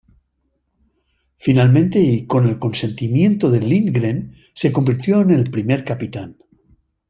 [1.37, 6.37] Finalmente, y con el consentimiento de Lindgren, se convirtió en el primer capitán.